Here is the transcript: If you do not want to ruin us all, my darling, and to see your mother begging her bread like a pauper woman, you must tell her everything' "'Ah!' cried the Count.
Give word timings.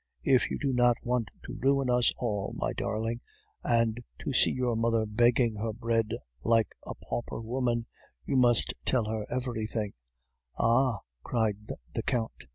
If 0.23 0.49
you 0.49 0.57
do 0.57 0.73
not 0.73 0.97
want 1.03 1.29
to 1.43 1.59
ruin 1.61 1.87
us 1.91 2.11
all, 2.17 2.53
my 2.57 2.73
darling, 2.73 3.21
and 3.63 3.99
to 4.21 4.33
see 4.33 4.49
your 4.49 4.75
mother 4.75 5.05
begging 5.05 5.57
her 5.57 5.73
bread 5.73 6.15
like 6.41 6.69
a 6.87 6.95
pauper 6.95 7.39
woman, 7.39 7.85
you 8.25 8.35
must 8.35 8.73
tell 8.83 9.05
her 9.05 9.27
everything' 9.29 9.93
"'Ah!' 10.57 11.01
cried 11.21 11.69
the 11.93 12.01
Count. 12.01 12.45